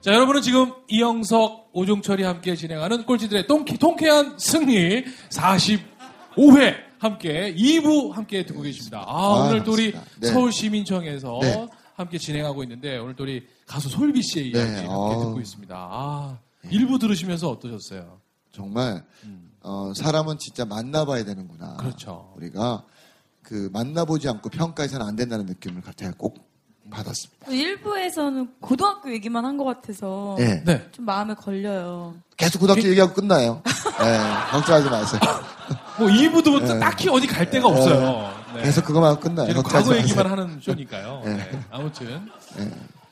자, 0.00 0.14
여러분은 0.14 0.40
지금 0.40 0.72
이영석, 0.88 1.70
오종철이 1.74 2.22
함께 2.22 2.56
진행하는 2.56 3.04
꼴찌들의 3.04 3.46
똥키, 3.46 3.76
통쾌한 3.76 4.38
승리 4.38 5.04
45회 5.28 6.74
함께 6.98 7.54
2부 7.54 8.10
함께 8.12 8.46
듣고 8.46 8.62
계십니다. 8.62 9.04
아, 9.06 9.14
아, 9.14 9.48
오늘 9.48 9.62
또 9.62 9.72
우리. 9.72 9.92
네. 10.18 10.28
서울시민청에서 10.28 11.38
네. 11.42 11.66
함께 11.96 12.16
진행하고 12.16 12.62
있는데 12.62 12.96
오늘 12.96 13.14
또 13.14 13.24
우리 13.24 13.46
가수 13.66 13.90
솔비 13.90 14.22
씨의 14.22 14.46
이야기 14.48 14.70
네, 14.70 14.76
함께 14.76 14.88
어. 14.88 15.18
듣고 15.18 15.38
있습니다. 15.38 15.76
아, 15.76 16.38
일부 16.70 16.98
들으시면서 16.98 17.50
어떠셨어요? 17.50 18.20
정말 18.52 19.04
어, 19.60 19.92
사람은 19.94 20.38
진짜 20.38 20.64
만나봐야 20.64 21.24
되는구나. 21.24 21.76
그렇죠. 21.76 22.32
우리가 22.36 22.84
그 23.42 23.68
만나보지 23.70 24.30
않고 24.30 24.48
평가해서는 24.48 25.04
안 25.06 25.14
된다는 25.14 25.44
느낌을 25.44 25.82
제가 25.94 26.14
꼭 26.16 26.49
받았습니다. 26.90 27.50
일부에서는 27.50 28.48
고등학교 28.60 29.12
얘기만 29.12 29.44
한 29.44 29.56
것 29.56 29.64
같아서 29.64 30.36
네. 30.38 30.62
네. 30.64 30.86
좀 30.92 31.04
마음에 31.04 31.34
걸려요. 31.34 32.14
계속 32.36 32.58
고등학교 32.60 32.88
얘기하고 32.88 33.12
끝나요. 33.14 33.62
네, 33.64 34.18
걱정하지 34.52 34.88
마세요. 34.90 35.20
뭐 35.98 36.08
2부도 36.08 36.60
네. 36.62 36.78
딱히 36.78 37.08
어디 37.08 37.26
갈 37.26 37.48
데가 37.50 37.68
없어요. 37.68 38.32
네. 38.54 38.62
계속 38.62 38.84
그거만 38.84 39.10
하고 39.10 39.20
끝나요. 39.20 39.52
과거 39.62 39.78
마세요. 39.90 39.96
얘기만 39.98 40.26
하는 40.26 40.58
쇼니까요. 40.62 41.22
네. 41.24 41.34
네. 41.36 41.60
아무튼. 41.70 42.28
네. 42.56 42.70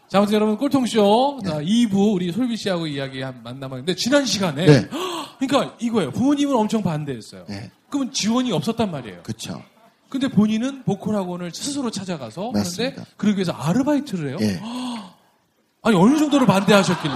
자, 0.09 0.19
아무튼 0.19 0.35
여러분, 0.37 0.57
꼴통쇼 0.57 1.41
2부 1.45 2.15
우리 2.15 2.33
솔비 2.33 2.57
씨하고 2.57 2.87
이야기 2.87 3.21
한 3.21 3.43
만남하는데 3.43 3.95
지난 3.95 4.25
시간에. 4.25 4.65
네. 4.65 4.89
그러니까 5.39 5.77
이거예요. 5.79 6.11
부모님은 6.13 6.57
엄청 6.57 6.83
반대했어요. 6.83 7.45
네. 7.49 7.71
그러면 7.91 8.11
지원이 8.13 8.51
없었단 8.53 8.91
말이에요. 8.91 9.23
그쵸. 9.23 9.63
근데 10.09 10.29
본인은 10.29 10.85
보컬 10.85 11.17
학원을 11.17 11.51
스스로 11.53 11.91
찾아가서 11.91 12.53
맞습니다. 12.53 12.93
하는데 13.03 13.11
그러기 13.17 13.37
위해서 13.39 13.53
아르바이트를 13.53 14.31
해요. 14.31 14.37
예. 14.41 14.61
아니 15.83 15.97
어느 15.97 16.17
정도로 16.19 16.47
반대하셨길래? 16.47 17.15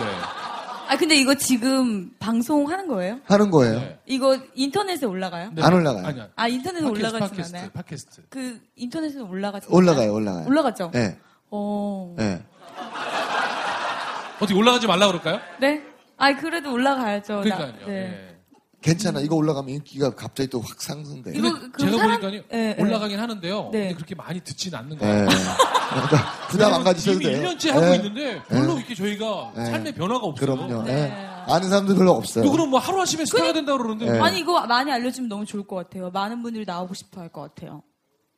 아 0.88 0.96
근데 0.98 1.14
이거 1.16 1.34
지금 1.34 2.10
방송하는 2.18 2.86
거예요? 2.86 3.18
하는 3.24 3.50
거예요. 3.50 3.78
네. 3.80 3.98
이거 4.04 4.38
인터넷에 4.54 5.06
올라가요? 5.06 5.50
네. 5.54 5.62
안 5.62 5.72
올라가요. 5.72 6.06
아니야. 6.06 6.28
아 6.36 6.48
인터넷에 6.48 6.84
올라가진 6.86 7.18
팟캐스트, 7.20 7.56
않아요? 7.56 7.70
팟캐스트. 7.72 8.22
그 8.28 8.60
인터넷에 8.76 9.20
올라가지 9.20 9.66
올라가요, 9.70 10.12
올라가요. 10.12 10.46
올라갔죠? 10.46 10.90
네. 10.92 11.18
어. 11.50 12.14
네. 12.18 12.42
어떻게 14.36 14.54
올라가지 14.54 14.86
말라 14.86 15.06
그럴까요? 15.06 15.40
네? 15.60 15.82
아 16.18 16.34
그래도 16.36 16.72
올라가야죠. 16.72 17.36
나- 17.36 17.42
그러니까요. 17.42 17.86
네. 17.86 17.92
예. 18.28 18.31
괜찮아. 18.82 19.20
이거 19.20 19.36
올라가면 19.36 19.70
인기가 19.76 20.14
갑자기 20.14 20.50
또 20.50 20.60
확 20.60 20.80
상승돼. 20.82 21.32
이거 21.34 21.48
제가 21.78 21.96
사람- 21.98 22.20
보니까요 22.20 22.42
네, 22.50 22.74
네. 22.74 22.82
올라가긴 22.82 23.18
하는데요. 23.18 23.70
네. 23.72 23.78
근데 23.80 23.94
그렇게 23.94 24.14
많이 24.14 24.40
듣진 24.40 24.74
않는 24.74 24.98
네. 24.98 25.06
거예요. 25.06 25.28
그러니까 25.28 26.46
부담 26.48 26.74
안 26.74 26.84
가지셔도 26.84 27.20
이미 27.20 27.24
돼요. 27.24 27.48
1년째 27.48 27.68
하고 27.70 27.80
네. 27.80 27.96
있는데 27.96 28.42
별로 28.48 28.76
이렇게 28.78 28.94
저희가 28.94 29.52
네. 29.56 29.66
삶의 29.66 29.94
변화가 29.94 30.26
없어요. 30.26 30.56
그럼요. 30.56 30.82
네. 30.82 30.92
네. 30.94 31.28
아는 31.48 31.68
사람들 31.68 31.94
별로 31.96 32.12
없어요. 32.12 32.44
또 32.44 32.50
그럼 32.52 32.70
뭐 32.70 32.78
하루 32.78 33.00
하시면 33.00 33.26
스타가 33.26 33.52
된다 33.52 33.76
그러는데 33.76 34.10
네. 34.10 34.20
아니 34.20 34.38
이거 34.40 34.60
많이 34.66 34.90
알려주면 34.92 35.28
너무 35.28 35.44
좋을 35.46 35.66
것 35.66 35.76
같아요. 35.76 36.10
많은 36.10 36.42
분들이 36.42 36.64
나오고 36.66 36.94
싶어 36.94 37.20
할 37.20 37.28
것 37.28 37.42
같아요. 37.54 37.82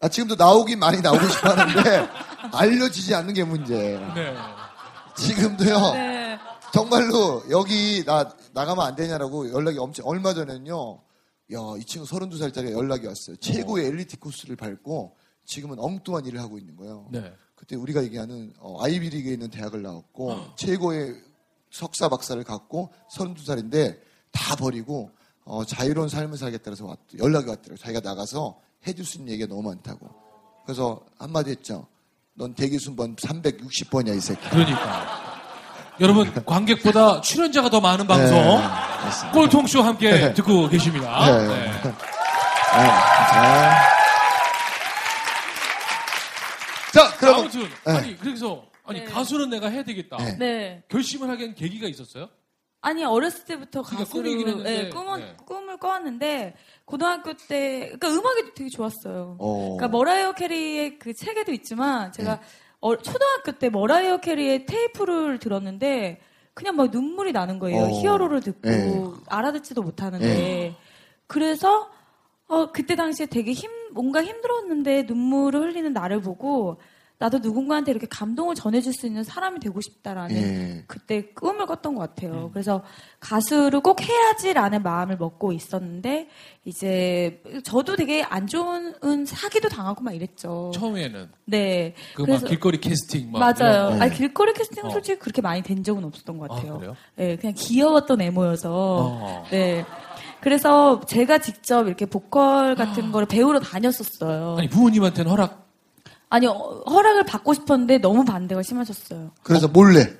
아, 0.00 0.08
지금도 0.08 0.34
나오긴 0.36 0.78
많이 0.80 1.00
나오고 1.00 1.26
싶어 1.28 1.50
하는데, 1.50 2.06
알려지지 2.52 3.14
않는 3.14 3.32
게 3.32 3.42
문제예요. 3.44 4.12
네. 4.14 4.34
지금도요, 5.16 5.92
네. 5.94 6.38
정말로 6.74 7.42
여기 7.50 8.04
나, 8.04 8.28
나가면 8.54 8.86
안 8.86 8.94
되냐라고 8.94 9.52
연락이 9.52 9.78
엄청, 9.78 10.06
얼마 10.06 10.32
전에는요, 10.32 11.00
야, 11.52 11.58
이 11.78 11.84
친구 11.84 12.06
32살짜리 12.06 12.70
연락이 12.70 13.06
왔어요. 13.06 13.36
최고의 13.36 13.86
엘리트 13.86 14.18
코스를 14.18 14.56
밟고, 14.56 15.16
지금은 15.44 15.78
엉뚱한 15.78 16.24
일을 16.24 16.40
하고 16.40 16.56
있는 16.56 16.74
거예요. 16.76 17.08
네. 17.10 17.34
그때 17.54 17.76
우리가 17.76 18.02
얘기하는 18.04 18.54
어, 18.58 18.82
아이비리그에 18.82 19.32
있는 19.32 19.50
대학을 19.50 19.82
나왔고, 19.82 20.30
최고의 20.56 21.20
석사 21.70 22.08
박사를 22.08 22.42
갖고, 22.44 22.90
32살인데, 23.12 24.00
다 24.30 24.56
버리고, 24.56 25.10
어, 25.44 25.64
자유로운 25.64 26.08
삶을 26.08 26.38
살겠다고 26.38 26.86
왔, 26.86 26.98
연락이 27.18 27.48
왔더라고요. 27.48 27.76
자기가 27.76 28.00
나가서 28.00 28.58
해줄 28.86 29.04
수 29.04 29.18
있는 29.18 29.32
얘기가 29.32 29.48
너무 29.48 29.68
많다고. 29.68 30.08
그래서 30.64 31.04
한마디 31.18 31.50
했죠. 31.50 31.86
넌 32.34 32.54
대기 32.54 32.78
순번 32.78 33.16
360번이야, 33.16 34.16
이 34.16 34.20
새끼. 34.20 34.48
그러니까. 34.48 35.33
여러분, 36.00 36.32
관객보다 36.44 37.20
출연자가 37.20 37.70
더 37.70 37.80
많은 37.80 38.06
방송, 38.06 38.36
네. 38.36 39.30
꼴통쇼 39.32 39.82
함께 39.82 40.10
네. 40.10 40.34
듣고 40.34 40.68
계십니다. 40.68 41.26
네. 41.26 41.48
네. 41.48 41.56
네. 41.56 41.82
자. 43.32 43.80
자, 46.92 47.16
그러면 47.18 47.40
아무튼, 47.40 47.62
네. 47.62 47.92
아니, 47.92 48.16
그래서, 48.16 48.64
아니, 48.84 49.00
네. 49.00 49.06
가수는 49.06 49.50
내가 49.50 49.68
해야 49.68 49.84
되겠다. 49.84 50.16
네. 50.16 50.36
네. 50.36 50.82
결심을 50.88 51.28
하게 51.28 51.46
한 51.46 51.54
계기가 51.54 51.86
있었어요? 51.86 52.28
아니 52.84 53.02
어렸을 53.02 53.46
때부터 53.46 53.80
그러니까 53.82 54.18
했는데, 54.18 54.62
네, 54.62 54.88
꿈은, 54.90 55.20
네. 55.20 55.36
꿈을 55.46 55.78
꿔왔는데 55.78 56.54
고등학교 56.84 57.32
때 57.32 57.90
그러니까 57.98 58.08
음악이 58.10 58.52
되게 58.54 58.68
좋았어요. 58.68 59.36
어. 59.40 59.76
그러니까 59.76 59.88
머라이어 59.88 60.32
캐리의 60.32 60.98
그 60.98 61.14
책에도 61.14 61.50
있지만 61.52 62.12
제가 62.12 62.40
네. 62.40 62.46
어, 62.84 62.96
초등학교 62.98 63.52
때 63.52 63.70
머라이어 63.70 64.18
캐리의 64.18 64.66
테이프를 64.66 65.38
들었는데 65.38 66.20
그냥 66.52 66.76
막 66.76 66.90
눈물이 66.90 67.32
나는 67.32 67.58
거예요. 67.58 67.84
어. 67.84 67.88
Hero를 67.88 68.42
듣고 68.42 68.68
네. 68.68 69.02
알아듣지도 69.26 69.80
못하는데 69.80 70.26
네. 70.26 70.76
그래서 71.26 71.90
어, 72.46 72.72
그때 72.72 72.94
당시에 72.94 73.24
되게 73.24 73.52
힘 73.52 73.70
뭔가 73.94 74.22
힘들었는데 74.22 75.04
눈물을 75.04 75.62
흘리는 75.62 75.94
나를 75.94 76.20
보고 76.20 76.76
나도 77.18 77.38
누군가한테 77.38 77.92
이렇게 77.92 78.06
감동을 78.10 78.54
전해줄 78.56 78.92
수 78.92 79.06
있는 79.06 79.22
사람이 79.22 79.60
되고 79.60 79.80
싶다라는 79.80 80.36
예. 80.36 80.84
그때 80.88 81.26
꿈을 81.32 81.64
꿨던 81.66 81.94
것 81.94 82.02
음. 82.02 82.06
같아요. 82.06 82.50
그래서 82.52 82.82
가수를 83.20 83.80
꼭 83.80 84.00
해야지라는 84.02 84.82
마음을 84.82 85.16
먹고 85.16 85.52
있었는데 85.52 86.28
이제 86.64 87.40
저도 87.62 87.94
되게 87.96 88.22
안 88.24 88.46
좋은 88.48 89.24
사기도 89.26 89.68
당하고 89.68 90.02
막 90.02 90.12
이랬죠. 90.14 90.72
처음에는. 90.74 91.30
네. 91.46 91.94
그 92.14 92.24
막 92.26 92.44
길거리 92.44 92.80
캐스팅 92.80 93.30
막. 93.30 93.38
맞아요. 93.38 93.90
네. 93.90 94.00
아니 94.00 94.12
길거리 94.14 94.52
캐스팅은 94.52 94.90
어. 94.90 94.92
솔직히 94.92 95.18
그렇게 95.20 95.40
많이 95.40 95.62
된 95.62 95.84
적은 95.84 96.04
없었던 96.04 96.36
것 96.38 96.50
아, 96.50 96.54
같아요. 96.56 96.78
그래요? 96.78 96.96
네, 97.14 97.36
그냥 97.36 97.54
귀여웠던 97.56 98.20
애모여서. 98.20 98.70
어. 98.72 99.44
네. 99.50 99.84
그래서 100.40 101.00
제가 101.06 101.38
직접 101.38 101.86
이렇게 101.86 102.04
보컬 102.06 102.74
같은 102.74 103.12
거를 103.12 103.26
배우러 103.26 103.60
다녔었어요. 103.60 104.56
아. 104.56 104.58
아니, 104.58 104.68
부모님한테는 104.68 105.30
허락. 105.30 105.63
아니, 106.34 106.48
어, 106.48 106.82
허락을 106.90 107.22
받고 107.26 107.54
싶었는데 107.54 107.98
너무 107.98 108.24
반대가 108.24 108.60
심하셨어요. 108.60 109.30
그래서 109.44 109.68
몰래. 109.68 110.12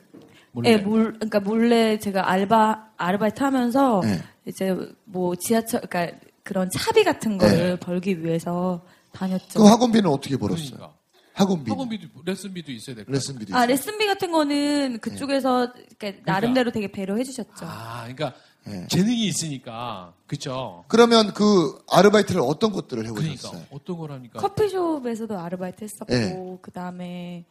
몰래. 0.53 0.77
네, 0.77 0.81
몰, 0.81 1.15
그러니까 1.15 1.41
몰래 1.41 1.99
제가 1.99 2.31
알바, 2.31 2.91
아르바이트 2.97 3.43
하면서 3.43 4.00
네. 4.05 4.23
이제 4.47 4.77
뭐 5.03 5.35
지하철, 5.35 5.81
그러니까 5.81 6.17
그런 6.44 6.71
차비 6.71 7.03
같은 7.03 7.37
거를 7.37 7.77
벌기 7.79 8.23
위해서 8.23 8.85
다녔죠. 9.11 9.59
그 9.59 9.67
학원비는 9.67 10.09
어떻게 10.09 10.37
벌었어요? 10.37 10.71
그러니까. 10.77 10.94
학원비. 11.33 11.69
학원비도, 11.69 12.09
레슨비도 12.25 12.71
있어야 12.71 12.94
될 12.94 13.06
거예요. 13.06 13.15
레슨비도 13.17 13.56
아, 13.56 13.65
있어요. 13.65 13.67
레슨비 13.67 14.06
같은 14.06 14.31
거는 14.31 15.00
그쪽에서 15.00 15.73
이렇게 15.89 16.23
나름대로 16.25 16.71
되게 16.71 16.93
배려해 16.93 17.25
주셨죠. 17.25 17.67
아, 17.67 18.03
그러니까 18.03 18.35
네. 18.67 18.87
재능이 18.89 19.27
있으니까. 19.27 20.13
그쵸? 20.27 20.85
그러면 20.89 21.33
그 21.35 21.83
아르바이트를 21.91 22.41
어떤 22.41 22.73
것들을 22.73 23.03
그러니까. 23.05 23.25
해보셨어요? 23.31 23.63
어떤 23.71 23.99
걸 23.99 24.13
합니까? 24.13 24.41
커피숍에서도 24.41 25.39
아르바이트 25.39 25.85
했었고, 25.85 26.13
네. 26.13 26.59
그 26.63 26.71
다음에, 26.71 27.45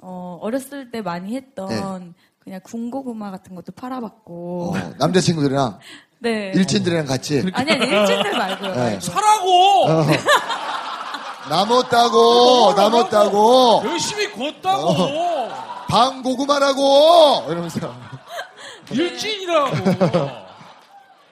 어, 0.00 0.38
어렸을 0.42 0.90
때 0.90 1.00
많이 1.00 1.34
했던 1.34 2.14
그냥 2.38 2.60
군고구마 2.62 3.30
같은 3.30 3.54
것도 3.54 3.72
팔아봤고, 3.72 4.74
어, 4.76 4.94
남자친구들이랑 4.98 5.78
네. 6.20 6.52
일진들이랑 6.54 7.06
같이. 7.06 7.38
아니, 7.54 7.72
아니, 7.72 7.84
일진들 7.86 8.36
말고요. 8.36 8.74
네. 8.74 9.00
사라고! 9.00 9.86
어. 9.86 10.06
남았다고, 11.48 12.74
남았다고, 12.76 13.82
열심히 13.86 14.30
걷다고 14.32 15.48
방 15.88 16.22
고구마라고! 16.22 17.46
이러면서. 17.48 17.94
일진이라고. 18.90 20.47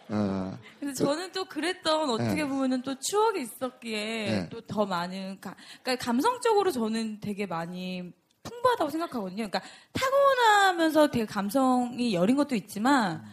어, 0.08 0.58
그래서 0.78 1.04
저는 1.04 1.32
또 1.32 1.44
그랬던 1.44 2.10
어떻게 2.10 2.42
네. 2.42 2.44
보면은 2.44 2.82
또 2.82 2.94
추억이 2.98 3.42
있었기에 3.42 4.26
네. 4.26 4.48
또더 4.48 4.86
많은 4.86 5.40
가, 5.40 5.56
그러니까 5.82 6.04
감성적으로 6.04 6.70
저는 6.70 7.20
되게 7.20 7.46
많이 7.46 8.12
풍부하다고 8.42 8.90
생각하거든요. 8.90 9.48
그러니까 9.48 9.60
타고나면서 9.92 11.10
되게 11.10 11.26
감성이 11.26 12.14
여린 12.14 12.36
것도 12.36 12.54
있지만 12.54 13.24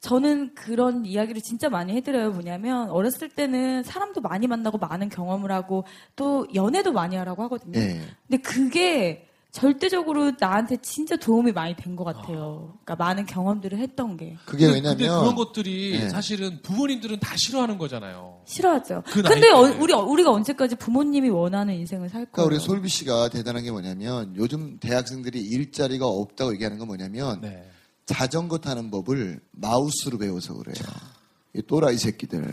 저는 0.00 0.54
그런 0.54 1.04
이야기를 1.04 1.42
진짜 1.42 1.68
많이 1.68 1.94
해드려요. 1.94 2.30
뭐냐면 2.30 2.90
어렸을 2.90 3.28
때는 3.28 3.82
사람도 3.82 4.20
많이 4.20 4.46
만나고 4.46 4.78
많은 4.78 5.08
경험을 5.08 5.50
하고 5.50 5.84
또 6.14 6.46
연애도 6.54 6.92
많이 6.92 7.16
하라고 7.16 7.42
하거든요. 7.44 7.80
예. 7.80 8.00
근데 8.28 8.42
그게 8.42 9.27
절대적으로 9.58 10.32
나한테 10.38 10.76
진짜 10.82 11.16
도움이 11.16 11.52
많이 11.52 11.74
된 11.74 11.96
것 11.96 12.04
같아요. 12.04 12.78
그러니까 12.84 12.96
많은 13.04 13.26
경험들을 13.26 13.78
했던 13.78 14.16
게 14.16 14.36
그게 14.44 14.66
근데, 14.66 14.74
왜냐면. 14.80 14.96
근데 14.98 15.08
그런 15.08 15.34
것들이 15.34 15.98
네. 15.98 16.08
사실은 16.10 16.60
부모님들은 16.62 17.18
다 17.18 17.34
싫어하는 17.36 17.76
거잖아요. 17.78 18.40
싫어하죠. 18.46 19.02
그 19.06 19.22
근데 19.22 19.40
때. 19.40 19.50
어, 19.50 19.60
우리 19.80 19.92
우리가 19.92 20.30
언제까지 20.30 20.76
부모님이 20.76 21.28
원하는 21.30 21.74
인생을 21.74 22.08
살 22.08 22.26
그러니까? 22.30 22.44
우리 22.44 22.60
솔비 22.60 22.88
씨가 22.88 23.30
대단한 23.30 23.64
게 23.64 23.70
뭐냐면 23.72 24.34
요즘 24.36 24.78
대학생들이 24.78 25.40
일자리가 25.40 26.06
없다고 26.06 26.52
얘기하는 26.54 26.78
건 26.78 26.86
뭐냐면 26.86 27.40
네. 27.40 27.68
자전거 28.06 28.58
타는 28.58 28.90
법을 28.90 29.40
마우스로 29.50 30.18
배워서 30.18 30.54
그래요. 30.54 30.74
이 31.54 31.62
또라이 31.62 31.96
새끼들. 31.98 32.44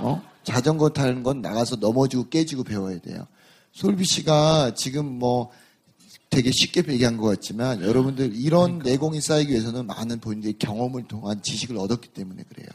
어? 0.00 0.22
자전거 0.42 0.88
타는 0.88 1.22
건 1.22 1.40
나가서 1.40 1.76
넘어지고 1.76 2.28
깨지고 2.30 2.64
배워야 2.64 2.98
돼요. 2.98 3.26
솔비 3.72 4.04
씨가 4.04 4.74
지금 4.74 5.06
뭐 5.06 5.50
되게 6.30 6.52
쉽게 6.52 6.84
얘기한 6.86 7.16
것 7.16 7.26
같지만 7.26 7.82
여러분들 7.82 8.32
이런 8.34 8.78
내공이 8.78 9.20
쌓이기 9.20 9.50
위해서는 9.50 9.86
많은 9.88 10.20
본인들의 10.20 10.54
경험을 10.60 11.02
통한 11.08 11.42
지식을 11.42 11.76
얻었기 11.76 12.08
때문에 12.08 12.44
그래요. 12.48 12.68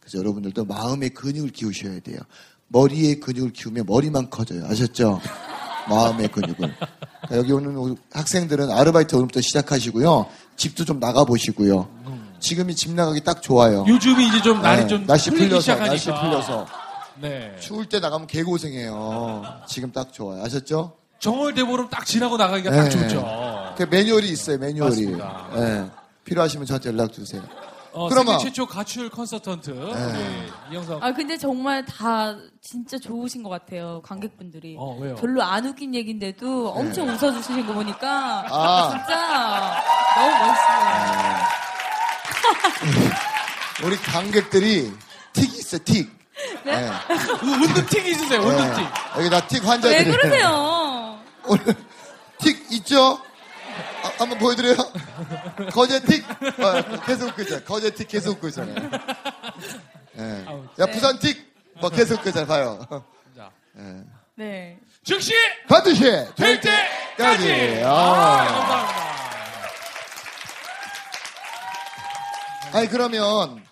그래서 0.00 0.18
여러분들도 0.18 0.64
마음의 0.64 1.10
근육을 1.10 1.50
키우셔야 1.50 2.00
돼요. 2.00 2.18
머리의 2.68 3.20
근육을 3.20 3.52
키우면 3.52 3.84
머리만 3.86 4.30
커져요. 4.30 4.64
아셨죠? 4.64 5.20
마음의 5.90 6.28
근육을. 6.28 6.56
그러니까 6.56 7.36
여기 7.36 7.52
오는 7.52 7.96
학생들은 8.12 8.70
아르바이트 8.70 9.14
오늘부터 9.14 9.42
시작하시고요. 9.42 10.26
집도 10.56 10.86
좀 10.86 10.98
나가 10.98 11.24
보시고요. 11.24 11.88
지금이 12.40 12.74
집 12.74 12.92
나가기 12.92 13.22
딱 13.22 13.42
좋아요. 13.42 13.84
요즘이 13.86 14.28
이제 14.28 14.42
좀 14.42 14.62
날이 14.62 14.82
네, 14.82 14.86
좀 14.88 15.06
날씨 15.06 15.30
풀려서 15.30 15.60
시작하니까. 15.60 15.86
날씨 15.90 16.06
풀려서 16.06 16.66
네. 17.20 17.54
추울 17.60 17.86
때 17.86 18.00
나가면 18.00 18.26
개고생해요. 18.26 19.42
지금 19.68 19.92
딱 19.92 20.12
좋아요. 20.12 20.42
아셨죠? 20.42 21.01
정월 21.22 21.54
대보름 21.54 21.88
딱 21.88 22.04
지나고 22.04 22.36
나가기가 22.36 22.70
네. 22.70 22.76
딱 22.78 22.88
좋죠. 22.88 23.74
그 23.76 23.84
매뉴얼이 23.84 24.28
있어요. 24.28 24.58
매뉴얼이. 24.58 24.90
맞습니다. 24.90 25.46
예. 25.54 25.84
필요하시면 26.24 26.66
저한테 26.66 26.88
연락 26.90 27.12
주세요. 27.12 27.40
어, 27.92 28.08
그러면- 28.08 28.38
세계 28.40 28.50
최초 28.50 28.66
가출 28.66 29.08
컨설턴트 29.08 29.70
우리 29.70 30.72
이영석. 30.72 31.00
아 31.00 31.12
근데 31.12 31.36
정말 31.38 31.84
다 31.84 32.34
진짜 32.60 32.98
좋으신 32.98 33.44
것 33.44 33.50
같아요 33.50 34.02
관객분들이. 34.02 34.74
어 34.76 34.96
왜요? 35.00 35.14
별로 35.14 35.42
안 35.44 35.64
웃긴 35.64 35.94
얘기인데도 35.94 36.70
엄청 36.70 37.06
웃어주시는 37.08 37.66
거 37.68 37.72
보니까 37.74 38.42
네. 38.42 38.48
아. 38.50 38.90
진짜 38.90 39.82
너무 40.16 40.30
멋있어요. 40.48 41.42
우리 43.86 43.96
관객들이 43.98 44.92
틱이 45.34 45.46
있어요. 45.58 45.80
틱. 45.84 46.10
네? 46.64 46.72
예. 46.72 46.90
운동 47.46 47.86
틱 47.86 48.06
있으세요. 48.06 48.40
운동 48.40 48.66
예. 48.66 48.74
틱. 48.74 48.86
여기 49.18 49.30
다틱왜 49.30 49.66
환자들이. 49.68 50.10
그러세요? 50.10 50.81
오늘 51.46 51.64
틱 52.38 52.72
있죠? 52.72 53.18
아, 54.02 54.12
한번 54.18 54.38
보여드려요? 54.38 54.76
거제 55.72 56.00
틱. 56.00 56.24
어, 56.28 57.00
계속 57.06 57.28
웃고 57.30 57.42
있잖아요. 57.42 57.64
거제 57.64 57.90
틱 57.90 58.08
계속 58.08 58.32
웃고 58.36 58.48
있잖아요. 58.48 58.90
예. 60.18 60.44
야, 60.80 60.86
부산 60.86 61.18
틱. 61.18 61.52
뭐 61.80 61.88
계속 61.90 62.18
웃고 62.20 62.28
있잖아요. 62.30 62.46
봐요. 62.46 63.04
자, 63.36 63.50
예. 63.78 64.02
네. 64.34 64.78
즉시 65.04 65.32
반드시 65.68 66.02
될 66.36 66.60
때까지. 66.60 67.82
아, 67.84 67.88
아. 67.90 68.44
감사합니다. 68.46 69.02
아니 72.74 72.88
그러면 72.88 73.62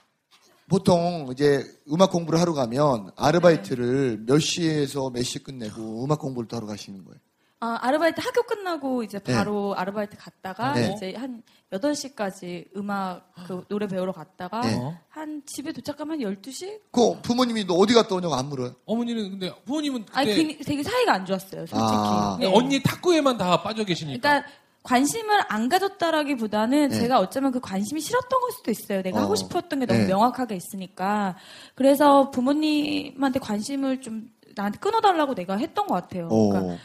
보통 0.68 1.28
이제 1.32 1.64
음악 1.90 2.10
공부를 2.10 2.38
하러 2.40 2.52
가면 2.52 3.10
아르바이트를 3.16 4.18
몇 4.26 4.38
시에서 4.40 5.10
몇 5.10 5.22
시 5.24 5.38
끝내고 5.42 6.04
음악 6.04 6.18
공부를 6.20 6.46
또 6.48 6.56
하러 6.56 6.66
가시는 6.66 7.04
거예요. 7.04 7.18
아, 7.62 7.78
아르바이트 7.82 8.22
학교 8.22 8.42
끝나고 8.42 9.02
이제 9.02 9.18
바로 9.18 9.74
아르바이트 9.76 10.16
갔다가 10.16 10.72
네. 10.72 10.94
이제 10.96 11.14
한 11.14 11.42
8시까지 11.70 12.74
음악 12.74 13.30
그 13.46 13.64
노래 13.68 13.86
배우러 13.86 14.12
갔다가 14.12 14.62
네. 14.62 14.78
한 15.10 15.42
집에 15.44 15.70
도착하면 15.70 16.20
12시? 16.20 16.80
그 16.90 17.20
부모님이 17.20 17.66
너 17.66 17.74
어디 17.74 17.92
갔다 17.92 18.14
오냐고 18.14 18.34
안 18.34 18.48
물어요. 18.48 18.74
어머니는 18.86 19.32
근데 19.32 19.52
부모님은 19.66 20.06
그때 20.06 20.18
아니 20.18 20.56
그, 20.56 20.64
되게 20.64 20.82
사이가 20.82 21.12
안 21.12 21.26
좋았어요, 21.26 21.66
솔직히. 21.66 21.78
아. 21.78 22.38
네. 22.40 22.50
언니 22.50 22.82
탁구에만 22.82 23.36
다 23.36 23.62
빠져 23.62 23.84
계시니까. 23.84 24.20
그러니까 24.20 24.50
관심을 24.82 25.42
안 25.48 25.68
가졌다라기보다는 25.68 26.88
네. 26.88 26.98
제가 26.98 27.20
어쩌면 27.20 27.52
그 27.52 27.60
관심이 27.60 28.00
싫었던 28.00 28.40
걸 28.40 28.50
수도 28.52 28.70
있어요. 28.70 29.02
내가 29.02 29.18
어. 29.18 29.22
하고 29.24 29.36
싶었던 29.36 29.80
게 29.80 29.84
너무 29.84 30.00
네. 30.00 30.06
명확하게 30.06 30.56
있으니까. 30.56 31.36
그래서 31.74 32.30
부모님한테 32.30 33.38
관심을 33.38 34.00
좀 34.00 34.30
나한테 34.54 34.78
끊어달라고 34.78 35.34
내가 35.34 35.58
했던 35.58 35.86
것 35.86 35.94
같아요. 35.94 36.28
오. 36.30 36.48
그러니까 36.48 36.78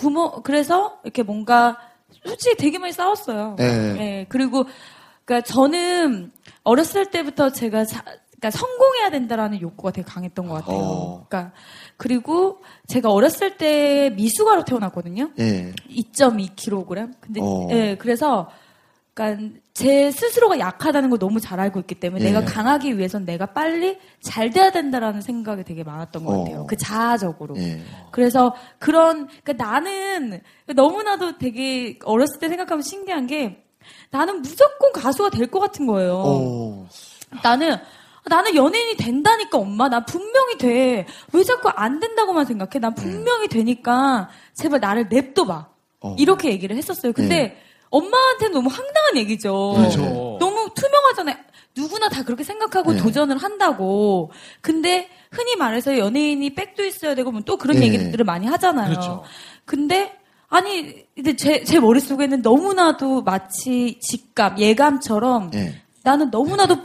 부모 0.00 0.42
그래서 0.42 0.98
이렇게 1.04 1.22
뭔가 1.22 1.76
솔직히 2.24 2.56
되게 2.56 2.78
많이 2.78 2.92
싸웠어요. 2.92 3.56
네. 3.58 3.64
예, 4.00 4.26
그리고 4.28 4.64
그러니까 5.24 5.46
저는 5.46 6.32
어렸을 6.64 7.10
때부터 7.10 7.50
제가 7.52 7.84
자- 7.84 8.02
그러니까 8.40 8.50
성공해야 8.58 9.10
된다라는 9.10 9.60
욕구가 9.60 9.90
되게 9.92 10.06
강했던 10.06 10.48
것 10.48 10.54
같아요. 10.54 10.78
어. 10.78 11.26
그러니까 11.28 11.52
그리고 11.98 12.58
제가 12.88 13.10
어렸을 13.12 13.58
때 13.58 14.10
미숙아로 14.16 14.64
태어났거든요. 14.64 15.30
예. 15.38 15.72
2.2kg. 15.90 17.12
근데 17.20 17.40
어. 17.42 17.68
예, 17.70 17.96
그래서 17.98 18.48
그러니까 19.20 19.60
제 19.74 20.10
스스로가 20.10 20.58
약하다는 20.58 21.10
걸 21.10 21.18
너무 21.18 21.40
잘 21.40 21.60
알고 21.60 21.80
있기 21.80 21.96
때문에 21.96 22.24
예. 22.24 22.28
내가 22.32 22.44
강하기 22.44 22.96
위해선 22.96 23.26
내가 23.26 23.46
빨리 23.46 23.98
잘 24.22 24.50
돼야 24.50 24.70
된다라는 24.70 25.20
생각이 25.20 25.62
되게 25.64 25.84
많았던 25.84 26.24
것 26.24 26.32
어. 26.32 26.44
같아요. 26.44 26.66
그 26.66 26.76
자아적으로. 26.76 27.54
예. 27.58 27.80
그래서 28.10 28.54
그런 28.78 29.28
그러니까 29.44 29.52
나는 29.64 30.40
너무나도 30.74 31.36
되게 31.38 31.98
어렸을 32.04 32.38
때 32.40 32.48
생각하면 32.48 32.82
신기한 32.82 33.26
게 33.26 33.62
나는 34.10 34.40
무조건 34.40 34.92
가수가 34.92 35.30
될 35.30 35.50
것 35.50 35.60
같은 35.60 35.86
거예요. 35.86 36.14
오. 36.14 36.86
나는 37.42 37.76
나는 38.26 38.54
연예인이 38.54 38.96
된다니까 38.96 39.58
엄마 39.58 39.88
나 39.88 40.04
분명히 40.04 40.56
돼. 40.56 41.06
왜 41.32 41.42
자꾸 41.44 41.68
안 41.70 41.98
된다고만 42.00 42.44
생각해? 42.46 42.78
난 42.80 42.94
분명히 42.94 43.48
되니까 43.48 44.28
제발 44.54 44.80
나를 44.80 45.08
냅둬봐. 45.08 45.68
어. 46.02 46.16
이렇게 46.18 46.50
얘기를 46.50 46.76
했었어요. 46.76 47.12
근데 47.12 47.36
네. 47.36 47.62
엄마한테는 47.90 48.54
너무 48.54 48.68
황당한 48.68 49.16
얘기죠. 49.16 49.74
그렇죠. 49.76 50.36
너무 50.40 50.70
투명하잖아요. 50.74 51.36
누구나 51.76 52.08
다 52.08 52.22
그렇게 52.24 52.42
생각하고 52.44 52.92
네. 52.92 52.98
도전을 52.98 53.36
한다고. 53.38 54.30
근데 54.60 55.08
흔히 55.30 55.56
말해서 55.56 55.98
연예인이 55.98 56.54
백도 56.54 56.84
있어야 56.84 57.14
되고 57.14 57.30
뭐 57.30 57.42
또 57.44 57.56
그런 57.56 57.78
네. 57.80 57.86
얘기들을 57.86 58.24
많이 58.24 58.46
하잖아요. 58.46 58.90
그렇죠. 58.90 59.24
근데 59.64 60.16
아니 60.48 61.04
이제 61.16 61.36
제, 61.36 61.62
제 61.64 61.78
머릿속에는 61.80 62.42
너무나도 62.42 63.22
마치 63.22 63.98
직감, 64.00 64.58
예감처럼 64.58 65.52
예. 65.54 65.80
나는 66.02 66.30
너무나도 66.30 66.82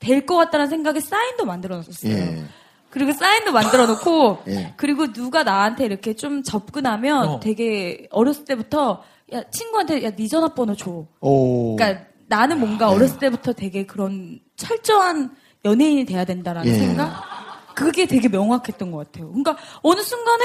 될 0.00 0.26
것 0.26 0.36
같다는 0.36 0.68
생각에 0.68 1.00
사인도 1.00 1.44
만들어 1.46 1.76
놨었어요. 1.76 2.12
예. 2.12 2.44
그리고 2.90 3.12
사인도 3.12 3.52
만들어 3.52 3.86
놓고 3.86 4.42
예. 4.48 4.74
그리고 4.76 5.12
누가 5.12 5.42
나한테 5.44 5.84
이렇게 5.84 6.14
좀 6.14 6.42
접근하면 6.42 7.28
어. 7.28 7.40
되게 7.40 8.06
어렸을 8.10 8.44
때부터 8.44 9.02
야 9.32 9.42
친구한테 9.50 10.04
야네 10.04 10.26
전화번호 10.28 10.74
줘. 10.74 11.06
오. 11.20 11.76
그러니까 11.76 12.06
나는 12.26 12.60
뭔가 12.60 12.88
네. 12.88 12.94
어렸을 12.94 13.18
때부터 13.18 13.52
되게 13.52 13.86
그런 13.86 14.40
철저한 14.56 15.34
연예인이 15.64 16.04
돼야 16.04 16.24
된다라는 16.24 16.70
예. 16.70 16.78
생각? 16.78 17.74
그게 17.74 18.06
되게 18.06 18.28
명확했던 18.28 18.90
것 18.90 18.98
같아요. 18.98 19.28
그러니까 19.28 19.56
어느 19.82 20.00
순간에 20.02 20.44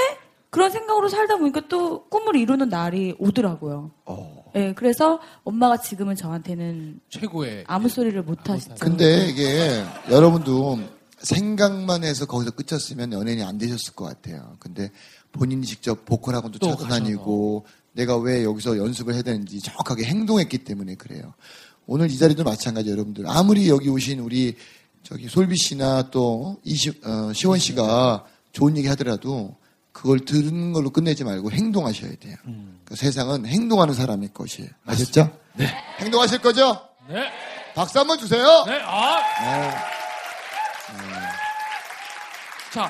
그런 0.50 0.72
생각으로 0.72 1.10
살다 1.10 1.38
보니까 1.38 1.62
또 1.68 2.08
꿈을 2.10 2.36
이루는 2.36 2.70
날이 2.70 3.16
오더라고요. 3.20 3.92
어. 4.06 4.46
예, 4.56 4.74
그래서 4.74 5.20
엄마가 5.44 5.78
지금은 5.78 6.16
저한테는 6.16 7.02
최고의 7.10 7.66
아무 7.68 7.88
소리를 7.88 8.20
못 8.24 8.50
하시죠. 8.50 8.76
근데 8.80 9.28
이게 9.28 9.84
여러분도 10.10 10.80
생각만 11.20 12.04
해서 12.04 12.26
거기서 12.26 12.52
끝쳤으면 12.52 13.14
연예인이 13.14 13.44
안 13.44 13.60
되셨을 13.60 13.94
것 13.94 14.06
같아요. 14.06 14.56
근데 14.60 14.90
본인이 15.32 15.66
직접 15.66 16.06
보컬학원도 16.06 16.58
또 16.58 16.76
찾아다니고 16.76 17.66
내가 18.00 18.18
왜 18.18 18.44
여기서 18.46 18.78
연습을 18.78 19.14
해야 19.14 19.22
되는지 19.22 19.60
정확하게 19.60 20.06
행동했기 20.06 20.60
때문에 20.60 20.96
그래요. 20.96 21.34
오늘 21.86 22.10
이 22.10 22.18
자리도 22.18 22.44
마찬가지 22.46 22.90
여러분들 22.90 23.26
아무리 23.28 23.68
여기 23.68 23.90
오신 23.90 24.20
우리 24.20 24.56
저기 25.04 25.28
솔비 25.28 25.58
씨나 25.58 26.10
또 26.12 26.58
이시 26.64 26.94
어, 27.04 27.34
시원 27.34 27.60
씨가 27.60 28.26
좋은 28.54 28.78
얘기 28.78 28.88
하더라도 28.90 29.58
그걸 29.92 30.20
들은 30.20 30.72
걸로 30.72 30.92
끝내지 30.92 31.26
말고 31.26 31.52
행동하셔야 31.52 32.12
돼요. 32.16 32.38
음. 32.46 32.80
그 32.86 32.96
세상은 32.96 33.46
행동하는 33.46 33.94
사람의 33.94 34.30
것이에요. 34.34 34.70
아셨죠? 34.86 35.38
네. 35.56 35.68
행동하실 36.00 36.40
거죠? 36.40 36.80
네. 37.10 37.30
박수 37.76 38.00
한번 38.00 38.18
주세요. 38.18 38.64
네. 38.66 38.80
아. 38.82 39.18
네. 39.44 39.72
자, 42.72 42.90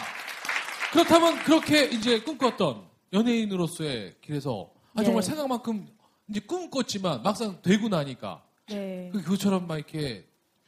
그렇다면 0.91 1.39
그렇게 1.43 1.85
이제 1.85 2.19
꿈꿨던 2.19 2.83
연예인으로서의 3.13 4.15
길에서 4.21 4.69
아, 4.95 5.01
네. 5.01 5.05
정말 5.05 5.23
생각만큼 5.23 5.87
이제 6.29 6.39
꿈꿨지만 6.41 7.23
막상 7.23 7.61
되고 7.61 7.87
나니까 7.89 8.43
네. 8.69 9.09
그- 9.13 9.21
그것처럼 9.23 9.67
막 9.67 9.77
이렇게 9.77 10.25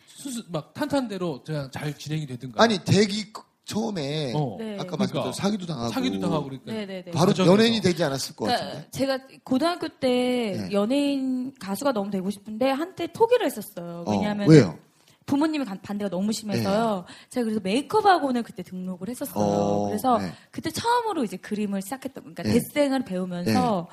수수 0.08 0.44
막 0.50 0.74
탄탄대로 0.74 1.44
그냥 1.44 1.70
잘 1.72 1.98
진행이 1.98 2.26
되든가. 2.28 2.62
아니 2.64 2.78
대기 2.84 3.32
그- 3.32 3.42
처음에 3.64 4.34
어. 4.36 4.58
네. 4.60 4.74
아까 4.74 4.84
그러니까. 4.84 4.98
말씀드린 4.98 5.34
사기도 5.34 5.66
당하고 5.66 5.94
사기도 5.94 6.20
당하고 6.20 6.44
그러니까. 6.46 6.72
네네네. 6.72 7.12
바로 7.12 7.28
과정에서. 7.28 7.54
연예인이 7.54 7.80
되지 7.82 8.04
않았을 8.04 8.36
것 8.36 8.46
그러니까 8.46 8.66
같은데. 8.68 8.90
제가 8.92 9.20
고등학교 9.44 9.88
때 9.88 10.58
네. 10.68 10.72
연예인 10.72 11.54
가수가 11.60 11.94
너무 11.94 12.10
되고 12.12 12.30
싶은데 12.32 12.70
한때 12.72 13.08
포기를 13.08 13.46
했었어요. 13.46 14.04
왜냐하면 14.08 14.48
어, 14.48 14.52
왜요? 14.52 14.80
부모님의 15.26 15.66
간- 15.66 15.82
반대가 15.82 16.10
너무 16.10 16.32
심해서요. 16.32 17.06
제가 17.30 17.44
그래서 17.46 17.60
메이크업 17.64 18.06
학원을 18.06 18.44
그때 18.44 18.64
등록을 18.64 19.10
했었어요. 19.10 19.44
어, 19.44 19.88
그래서 19.88 20.18
네. 20.18 20.32
그때 20.52 20.72
처음으로 20.72 21.24
이제 21.24 21.38
그림을 21.38 21.82
시작했던, 21.82 22.24
그러니까 22.24 22.44
네. 22.44 22.54
데스생을 22.54 23.06
배우면서 23.06 23.88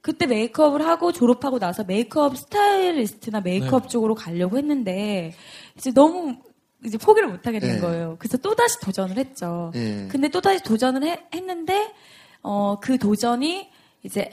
그때 0.00 0.26
메이크업을 0.26 0.86
하고 0.86 1.10
졸업하고 1.12 1.58
나서 1.58 1.82
메이크업 1.82 2.36
스타일리스트나 2.36 3.40
메이크업 3.40 3.82
네. 3.84 3.88
쪽으로 3.88 4.14
가려고 4.14 4.56
했는데 4.58 5.34
이제 5.76 5.90
너무 5.92 6.36
이제 6.84 6.98
포기를 6.98 7.28
못 7.28 7.44
하게 7.46 7.58
된 7.58 7.76
네. 7.76 7.80
거예요. 7.80 8.16
그래서 8.18 8.36
또 8.36 8.54
다시 8.54 8.78
도전을 8.80 9.16
했죠. 9.16 9.72
예. 9.74 10.06
근데 10.08 10.28
또 10.28 10.40
다시 10.40 10.62
도전을 10.62 11.02
해- 11.04 11.26
했는데 11.34 11.92
어 12.42 12.76
그 12.80 12.98
도전이 12.98 13.68
이제 14.06 14.30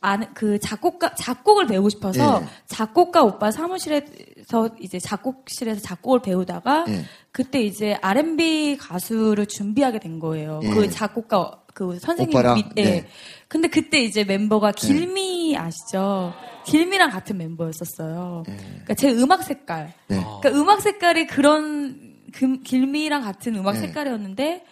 안- 0.00 0.32
그 0.32 0.58
작곡가 0.58 1.14
작곡을 1.14 1.66
배우고 1.66 1.88
싶어서 1.90 2.40
예. 2.42 2.46
작곡가 2.66 3.22
오빠 3.22 3.50
사무실에서 3.50 4.70
이제 4.80 4.98
작곡실에서 4.98 5.80
작곡을 5.82 6.22
배우다가 6.22 6.84
예. 6.88 7.04
그때 7.32 7.60
이제 7.60 7.98
R&B 8.00 8.78
가수를 8.78 9.46
준비하게 9.46 9.98
된 9.98 10.18
거예요. 10.18 10.60
예. 10.62 10.70
그 10.70 10.88
작곡가 10.90 11.62
그 11.74 11.98
선생님 11.98 12.34
오빠랑? 12.34 12.54
밑 12.54 12.66
예. 12.78 12.84
네. 12.84 13.06
근데 13.48 13.68
그때 13.68 14.00
이제 14.02 14.24
멤버가 14.24 14.72
길미 14.72 15.56
아시죠? 15.58 16.32
길미랑 16.64 17.10
같은 17.10 17.36
멤버였었어요. 17.36 18.44
그러니까 18.46 18.94
제 18.94 19.10
음악 19.12 19.42
색깔. 19.42 19.92
네. 20.08 20.18
아. 20.18 20.38
그러니까 20.40 20.50
음악 20.60 20.80
색깔이 20.80 21.26
그런 21.26 22.16
금- 22.32 22.62
길미랑 22.62 23.22
같은 23.22 23.54
음악 23.56 23.72
네. 23.74 23.80
색깔이었는데 23.80 24.64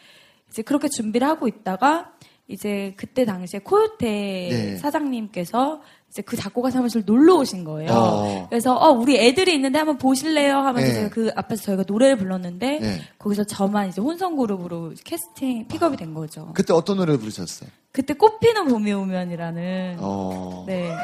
이제 0.48 0.62
그렇게 0.62 0.88
준비를 0.88 1.26
하고 1.28 1.46
있다가 1.48 2.12
이제 2.48 2.92
그때 2.96 3.24
당시에 3.24 3.60
코요테 3.60 4.06
네. 4.50 4.76
사장님께서 4.76 5.80
이제 6.10 6.22
그 6.22 6.36
작곡가 6.36 6.70
사무실 6.70 7.02
놀러 7.06 7.36
오신 7.36 7.64
거예요. 7.64 7.90
어. 7.90 8.46
그래서 8.50 8.76
어 8.76 8.90
우리 8.90 9.18
애들이 9.18 9.54
있는데 9.54 9.78
한번 9.78 9.96
보실래요? 9.98 10.58
하면서 10.58 10.86
네. 10.86 10.94
제가 10.94 11.08
그 11.08 11.30
앞에서 11.34 11.62
저희가 11.64 11.84
노래를 11.86 12.16
불렀는데 12.18 12.78
네. 12.78 13.00
거기서 13.18 13.44
저만 13.44 13.88
이제 13.88 14.00
혼성 14.00 14.36
그룹으로 14.36 14.92
캐스팅 15.04 15.66
픽업이 15.68 15.96
된 15.96 16.12
거죠. 16.12 16.52
그때 16.54 16.72
어떤 16.74 16.98
노래를 16.98 17.18
부르셨어요? 17.18 17.70
그때 17.92 18.12
꽃피는 18.14 18.68
봄이 18.68 18.92
오면이라는 18.92 19.96
어. 20.00 20.64
네. 20.68 20.94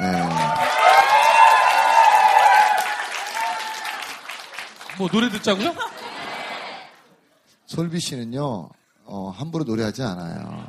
뭐 4.98 5.08
노래 5.08 5.30
듣자고요? 5.30 5.72
솔비 7.64 8.00
씨는요, 8.00 8.68
어, 9.04 9.30
함부로 9.30 9.64
노래하지 9.64 10.02
않아요. 10.02 10.66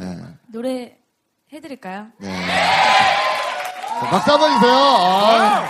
네. 0.00 0.34
노래 0.46 0.98
해드릴까요? 1.52 2.10
네. 2.18 2.46
자, 2.48 4.10
박수 4.10 4.32
한번 4.32 4.54
주세요. 4.54 4.72
아. 4.72 5.68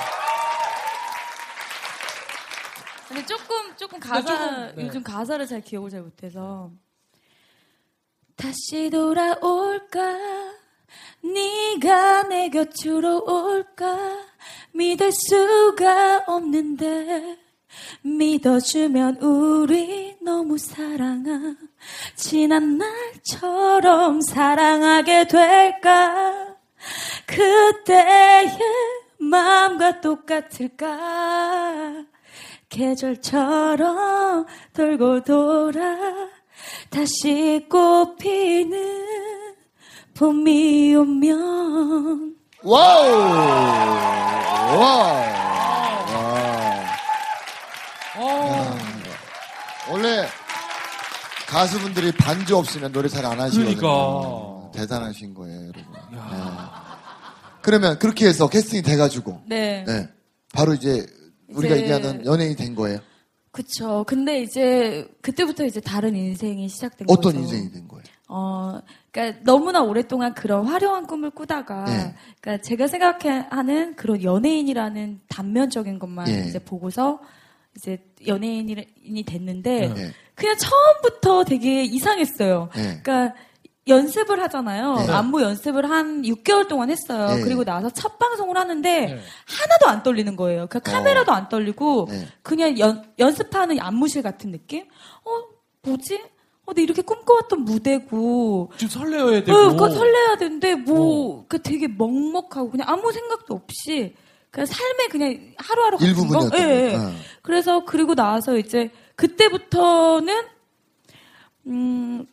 근데 3.09 3.27
조금 3.27 3.77
조금 3.77 3.99
가사 3.99 4.23
조금, 4.23 4.73
네. 4.77 4.87
요즘 4.87 5.03
가사를 5.03 5.45
잘 5.47 5.61
기억을 5.61 5.91
잘 5.91 6.03
못해서 6.03 6.71
다시 8.37 8.89
돌아올까 8.89 10.01
네가 11.23 12.29
내 12.29 12.49
곁으로 12.51 13.25
올까 13.25 13.99
믿을 14.73 15.11
수가 15.13 16.25
없는데 16.29 17.37
믿어주면 18.03 19.17
우리 19.17 20.17
너무 20.23 20.57
사랑하 20.57 21.57
지난 22.15 22.79
날처럼 22.79 24.21
사랑하게 24.21 25.27
될까 25.27 26.57
그때의 27.27 28.59
마음과 29.19 30.01
똑같을까 30.01 30.99
계절처럼 32.69 34.47
돌고 34.73 35.25
돌아 35.25 35.97
다시 36.89 37.67
꽃피는 37.69 39.11
봄이 40.17 40.95
오면 40.95 42.37
와우! 42.63 43.11
와우! 44.79 45.11
와우. 46.15 46.51
어. 48.17 48.79
원래 49.91 50.29
가수분들이 51.51 52.13
반주 52.13 52.57
없으면 52.57 52.93
노래 52.93 53.09
잘 53.09 53.25
안 53.27 53.41
하시거든요. 53.41 53.77
그러니까. 53.77 54.71
대단하신 54.73 55.35
거예요, 55.35 55.61
여러분. 55.63 55.83
네. 56.13 56.19
그러면 57.63 57.99
그렇게 57.99 58.27
해서 58.29 58.49
캐스팅이 58.49 58.83
돼가지고, 58.83 59.43
네 59.47 59.85
네. 59.87 60.09
바로 60.55 60.75
이제 60.75 61.05
우리가 61.49 61.75
이제- 61.75 61.83
얘기하는 61.85 62.25
연예인이 62.25 62.57
된 62.57 62.75
거예요. 62.75 62.99
그쵸 63.53 64.05
근데 64.07 64.41
이제 64.43 65.09
그때부터 65.23 65.65
이제 65.65 65.81
다른 65.81 66.15
인생이 66.15 66.69
시작된 66.69 67.07
어떤 67.11 67.33
거죠 67.33 67.39
인생이 67.41 67.73
된 67.73 67.89
거예요? 67.89 68.05
어, 68.29 68.81
그러니까 69.11 69.41
너무나 69.45 69.83
오랫동안 69.83 70.33
그런 70.35 70.67
화려한 70.67 71.09
꿈을 71.09 71.31
꾸다가, 71.31 71.85
예. 71.89 72.15
그러니까 72.41 72.63
제가 72.63 72.87
생각하는 72.87 73.97
그런 73.97 74.23
연예인이라는 74.23 75.21
단면적인 75.29 75.99
것만 75.99 76.29
예. 76.29 76.45
이제 76.47 76.61
보고서 76.61 77.19
이제 77.77 77.99
연예인이 78.27 79.23
됐는데, 79.27 79.93
예. 79.97 80.13
그냥 80.35 80.57
처음부터 80.57 81.45
되게 81.45 81.83
이상했어요. 81.85 82.71
예. 82.77 83.01
그러니까 83.03 83.35
연습을 83.89 84.41
하잖아요. 84.43 84.95
네. 85.07 85.13
안무 85.13 85.43
연습을 85.43 85.89
한 85.91 86.23
6개월 86.23 86.69
동안 86.69 86.91
했어요. 86.91 87.37
네. 87.37 87.43
그리고 87.43 87.65
나서 87.65 87.91
첫 87.91 88.19
방송을 88.19 88.57
하는데 88.57 89.01
네. 89.07 89.19
하나도 89.47 89.89
안 89.89 90.03
떨리는 90.03 90.37
거예요. 90.37 90.67
그 90.69 90.81
카메라도 90.81 91.33
안 91.33 91.49
떨리고 91.49 92.07
네. 92.09 92.27
그냥 92.43 92.79
연, 92.79 93.05
연습하는 93.19 93.81
안무실 93.81 94.23
같은 94.23 94.53
느낌? 94.53 94.85
어, 95.25 95.31
뭐지? 95.83 96.17
어, 96.17 96.67
근데 96.67 96.83
이렇게 96.83 97.03
꿈꿔왔던 97.03 97.65
무대고 97.65 98.71
좀 98.77 98.89
설레어야 98.89 99.45
되고. 99.45 99.59
어, 99.59 99.77
그 99.77 99.91
설레야 99.91 100.37
되는데 100.37 100.75
뭐, 100.77 101.45
그 101.49 101.61
되게 101.61 101.89
먹먹하고 101.89 102.71
그냥 102.71 102.89
아무 102.89 103.11
생각도 103.13 103.55
없이 103.55 104.15
그냥 104.51 104.67
삶의 104.67 105.09
그냥 105.11 105.53
하루하루 105.59 105.99
일부분이었던 106.01 106.51
거. 106.51 106.59
예, 106.59 106.91
예. 106.93 106.95
어. 106.97 107.13
그래서 107.43 107.85
그리고 107.85 108.15
나서 108.15 108.57
이제 108.59 108.91
그때부터는 109.17 110.35
음 111.67 112.27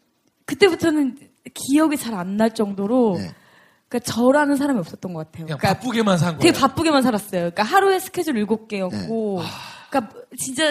그때부터는 0.46 1.18
기억이 1.54 1.98
잘 1.98 2.14
안 2.16 2.38
날 2.38 2.54
정도로 2.54 3.18
네. 3.20 3.32
그러니까 3.90 4.12
저라는 4.12 4.56
사람이 4.58 4.80
없었던 4.80 5.14
것 5.14 5.20
같아요. 5.32 5.46
그냥 5.46 5.58
그러니까 5.60 5.80
바쁘게만 5.80 6.18
산 6.18 6.38
거예요. 6.38 6.40
되게 6.40 6.60
바쁘게만 6.60 7.04
살았어요. 7.04 7.52
그러니까 7.52 7.64
하루에 7.64 8.00
스케줄 8.00 8.36
일곱 8.38 8.68
네. 8.68 8.78
개였고, 8.78 9.42
그러니까 9.90 10.14
진짜 10.38 10.64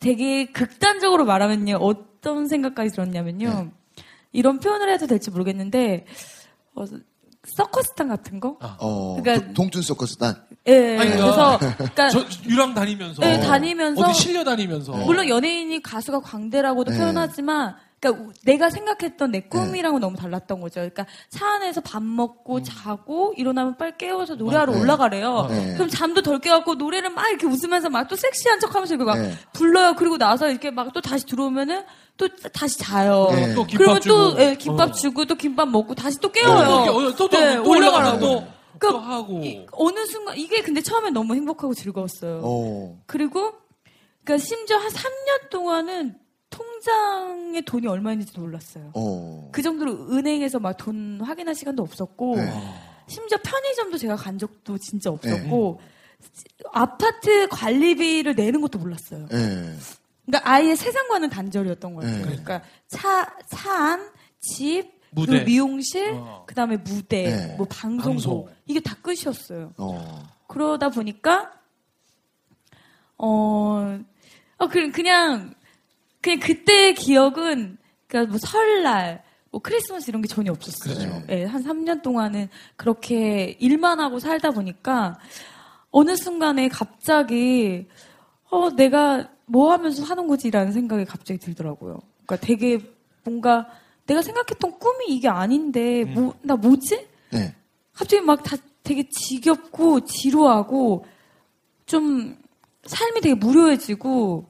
되게 0.00 0.46
극단적으로 0.46 1.24
말하면요, 1.24 1.76
어떤 1.76 2.48
생각까지 2.48 2.90
들었냐면요, 2.90 3.48
네. 3.48 4.02
이런 4.32 4.58
표현을 4.58 4.90
해도 4.92 5.06
될지 5.06 5.30
모르겠는데, 5.30 6.04
어, 6.74 6.84
서커스탄 7.56 8.08
같은 8.08 8.40
거? 8.40 8.56
어, 8.78 9.16
그러니까- 9.22 9.46
도- 9.48 9.52
동준 9.54 9.82
서커스단. 9.82 10.42
예, 10.66 10.96
아니, 10.98 11.10
그래서, 11.10 11.58
그러니까 11.58 12.08
저 12.10 12.24
유랑 12.48 12.72
다니면서. 12.74 13.20
네, 13.20 13.38
다니면서 13.40 14.02
어디 14.02 14.14
실려 14.18 14.42
다니면서. 14.44 14.92
물론 14.92 15.28
연예인이 15.28 15.82
가수가 15.82 16.20
광대라고도 16.20 16.90
네. 16.92 16.98
표현하지만, 16.98 17.76
그러니까 18.12 18.32
내가 18.44 18.70
생각했던 18.70 19.30
내 19.32 19.40
꿈이랑은 19.40 20.00
너무 20.00 20.16
달랐던 20.16 20.60
거죠. 20.60 20.74
그러니까 20.80 21.06
차 21.30 21.46
안에서 21.54 21.80
밥 21.80 22.02
먹고 22.02 22.62
자고 22.62 23.32
일어나면 23.36 23.76
빨리 23.76 23.92
깨워서 23.98 24.34
노래하러 24.36 24.72
네. 24.74 24.80
올라가래요. 24.80 25.46
네. 25.50 25.74
그럼 25.74 25.88
잠도 25.88 26.22
덜 26.22 26.38
깨갖고 26.40 26.74
노래를 26.74 27.10
막 27.10 27.28
이렇게 27.28 27.46
웃으면서 27.46 27.88
막 27.90 28.08
또 28.08 28.16
섹시한 28.16 28.60
척하면서 28.60 28.94
이렇게 28.94 29.04
막 29.10 29.18
네. 29.18 29.32
불러요. 29.52 29.94
그리고 29.96 30.18
나서 30.18 30.48
이렇게 30.50 30.70
막 30.70 30.92
또 30.92 31.00
다시 31.00 31.24
들어오면은 31.26 31.84
또 32.16 32.28
다시 32.52 32.78
자요. 32.78 33.28
네. 33.32 33.54
또 33.54 33.64
김밥 33.64 33.78
그러면 33.78 34.02
또 34.02 34.30
주고. 34.30 34.42
예, 34.42 34.54
김밥 34.54 34.88
어. 34.90 34.92
주고 34.92 35.24
또 35.24 35.34
김밥 35.34 35.68
먹고 35.68 35.94
다시 35.94 36.16
또 36.18 36.28
또, 36.28 36.32
깨워요. 36.32 36.84
또, 36.86 37.14
또, 37.16 37.28
또, 37.28 37.38
네, 37.40 37.56
또 37.56 37.68
올라가라고. 37.70 37.70
올라가라고. 37.70 38.18
또, 38.20 38.26
또 38.46 38.78
그러니까 38.78 39.08
하고. 39.12 39.40
이- 39.42 39.66
어느 39.72 40.04
순간 40.06 40.36
이게 40.36 40.60
근데 40.62 40.80
처음엔 40.82 41.12
너무 41.14 41.34
행복하고 41.34 41.72
즐거웠어요. 41.74 42.40
어. 42.44 42.98
그리고 43.06 43.52
그러니까 44.24 44.44
심지어 44.46 44.76
한 44.78 44.88
3년 44.90 45.50
동안은 45.50 46.16
통장에 46.54 47.60
돈이 47.62 47.86
얼마 47.86 48.12
있는지도 48.12 48.40
몰랐어요. 48.42 48.90
어. 48.94 49.48
그 49.52 49.62
정도로 49.62 50.12
은행에서 50.12 50.58
막 50.60 50.76
돈 50.76 51.20
확인할 51.20 51.54
시간도 51.54 51.82
없었고 51.82 52.36
네. 52.36 52.52
심지어 53.06 53.38
편의점도 53.42 53.98
제가 53.98 54.16
간 54.16 54.38
적도 54.38 54.78
진짜 54.78 55.10
없었고 55.10 55.80
아파트 56.72 57.48
관리비를 57.48 58.34
내는 58.34 58.60
것도 58.60 58.78
몰랐어요. 58.78 59.26
예. 59.32 59.76
그러니까 60.26 60.50
아예 60.50 60.74
세상과는 60.74 61.30
단절이었던 61.30 61.94
것 61.94 62.00
같아요. 62.00 62.16
네. 62.18 62.22
그러니까 62.24 62.62
차, 62.88 63.34
차 63.48 63.72
안, 63.72 64.10
집, 64.40 64.90
무대. 65.10 65.32
그리고 65.32 65.44
미용실, 65.44 66.12
어. 66.14 66.44
그다음에 66.46 66.76
무대, 66.78 67.24
네. 67.24 67.56
뭐 67.56 67.66
방송국 67.68 68.04
방송. 68.04 68.48
이게 68.66 68.80
다 68.80 68.96
끝이었어요. 69.02 69.74
어. 69.76 70.28
그러다 70.48 70.88
보니까 70.88 71.52
어, 73.16 73.98
어 74.58 74.68
그, 74.68 74.90
그냥 74.90 75.54
그냥 76.24 76.40
그때의 76.40 76.94
기억은 76.94 77.76
그러니까 78.08 78.30
뭐 78.30 78.38
설날, 78.38 79.22
뭐 79.50 79.60
크리스마스 79.60 80.08
이런 80.08 80.22
게 80.22 80.28
전혀 80.28 80.50
없었어요. 80.52 80.94
그렇죠. 80.94 81.22
예, 81.28 81.44
한 81.44 81.62
3년 81.62 82.00
동안은 82.02 82.48
그렇게 82.76 83.56
일만 83.60 84.00
하고 84.00 84.18
살다 84.18 84.50
보니까 84.52 85.18
어느 85.90 86.16
순간에 86.16 86.68
갑자기 86.68 87.86
어 88.50 88.70
내가 88.70 89.28
뭐 89.44 89.70
하면서 89.72 90.02
사는 90.02 90.26
거지라는 90.26 90.72
생각이 90.72 91.04
갑자기 91.04 91.38
들더라고요. 91.38 91.98
그러니까 92.24 92.36
되게 92.46 92.80
뭔가 93.22 93.68
내가 94.06 94.22
생각했던 94.22 94.78
꿈이 94.78 95.06
이게 95.08 95.28
아닌데 95.28 96.04
뭐 96.04 96.34
나 96.42 96.56
뭐지? 96.56 97.06
네. 97.32 97.54
갑자기 97.92 98.22
막 98.22 98.42
다 98.42 98.56
되게 98.82 99.06
지겹고 99.10 100.00
지루하고 100.04 101.04
좀 101.86 102.36
삶이 102.86 103.20
되게 103.20 103.34
무료해지고 103.34 104.48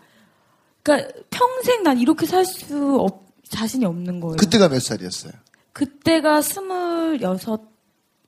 그러니까 0.84 1.12
평생 1.30 1.82
난 1.82 1.98
이렇게 1.98 2.26
살 2.26 2.44
수 2.44 2.96
없, 3.00 3.24
자신이 3.48 3.84
없는 3.84 4.20
거예요. 4.20 4.36
그때가 4.36 4.68
몇 4.68 4.80
살이었어요? 4.80 5.32
그때가 5.72 6.40
스물여섯 6.42 7.60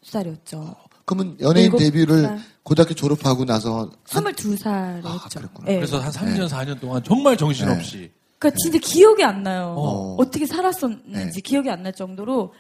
살이었죠. 0.03 0.75
그러면 1.05 1.37
연예인 1.41 1.67
일곱 1.67 1.79
데뷔를 1.79 2.23
살. 2.23 2.39
고등학교 2.65 2.95
졸업하고 2.95 3.45
나서 3.45 3.91
스물두 4.07 4.57
살에 4.57 5.01
아, 5.05 5.21
했죠. 5.23 5.39
그랬구나. 5.41 5.71
예. 5.71 5.77
그래서 5.77 5.99
한 6.01 6.11
3년, 6.11 6.49
4년 6.49 6.81
동안 6.81 7.03
정말 7.05 7.37
정신없이. 7.37 8.11
그러니까 8.39 8.59
진짜 8.61 8.79
기억이 8.79 9.23
안 9.23 9.43
나요. 9.43 9.75
어. 9.77 10.17
어. 10.19 10.25
떻게 10.31 10.47
살았었는지 10.47 11.13
네. 11.37 11.41
기억이 11.43 11.71
안 11.71 11.83
날 11.83 11.93
정도로 11.93 12.53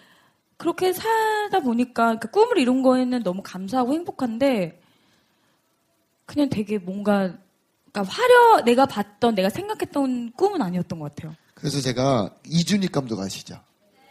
그렇게 0.57 0.93
살다 0.93 1.61
보니까 1.61 2.19
그 2.19 2.31
꿈을 2.31 2.59
이룬 2.59 2.83
거에는 2.83 3.23
너무 3.25 3.43
감사하고 3.43 3.93
행복한데 3.93 4.81
그냥 6.25 6.49
되게 6.49 6.79
뭔가 6.79 7.35
그러니까 7.97 8.13
화려 8.13 8.61
내가 8.63 8.85
봤던 8.85 9.35
내가 9.35 9.49
생각했던 9.49 10.33
꿈은 10.33 10.61
아니었던 10.61 10.99
것 10.99 11.15
같아요. 11.15 11.35
그래서 11.55 11.81
제가 11.81 12.31
이준익 12.47 12.93
감독 12.93 13.19
아시죠? 13.19 13.59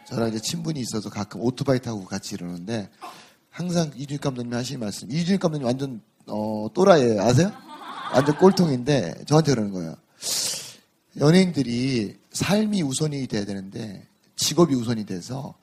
저랑 0.08 0.30
이제 0.30 0.40
친분이 0.40 0.80
있어서 0.80 1.08
가끔 1.08 1.40
오토바이 1.40 1.78
타고 1.80 2.04
같이 2.04 2.34
이러는데 2.34 2.90
항상 3.50 3.92
이준익 3.94 4.20
감독님 4.20 4.52
하시는 4.52 4.80
말씀. 4.80 5.08
이준익 5.10 5.40
감독님 5.40 5.66
완전 5.66 6.00
어, 6.26 6.66
또라이예요. 6.74 7.22
아세요? 7.22 7.52
완전 8.12 8.36
꼴통인데 8.38 9.24
저한테 9.26 9.52
그러는 9.52 9.72
거예요. 9.72 9.94
연예인들이 11.18 12.16
삶이 12.32 12.82
우선이 12.82 13.28
돼야 13.28 13.44
되는데 13.44 14.04
직업이 14.34 14.74
우선이 14.74 15.06
돼서 15.06 15.54